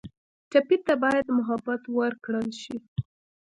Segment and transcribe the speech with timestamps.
[0.51, 2.75] ټپي ته باید محبت ورکړل شي.